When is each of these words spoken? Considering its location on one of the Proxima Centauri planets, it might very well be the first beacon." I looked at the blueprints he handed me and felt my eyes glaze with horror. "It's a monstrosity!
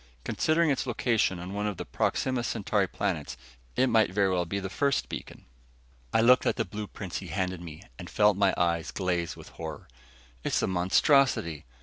Considering 0.23 0.71
its 0.71 0.87
location 0.87 1.37
on 1.37 1.53
one 1.53 1.67
of 1.67 1.77
the 1.77 1.85
Proxima 1.85 2.43
Centauri 2.43 2.87
planets, 2.87 3.37
it 3.75 3.85
might 3.85 4.09
very 4.09 4.31
well 4.31 4.45
be 4.45 4.59
the 4.59 4.67
first 4.67 5.07
beacon." 5.09 5.45
I 6.11 6.21
looked 6.21 6.47
at 6.47 6.55
the 6.55 6.65
blueprints 6.65 7.19
he 7.19 7.27
handed 7.27 7.61
me 7.61 7.83
and 7.99 8.09
felt 8.09 8.35
my 8.35 8.55
eyes 8.57 8.89
glaze 8.89 9.35
with 9.35 9.49
horror. 9.49 9.87
"It's 10.43 10.63
a 10.63 10.67
monstrosity! 10.67 11.65